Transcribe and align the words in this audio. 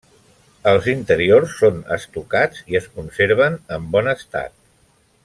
Els 0.71 0.87
interiors 0.93 1.53
són 1.59 1.77
estucats 1.97 2.65
i 2.73 2.79
es 2.83 2.89
conserven 2.97 3.63
en 3.79 3.87
bon 3.97 4.15
estat. 4.19 4.57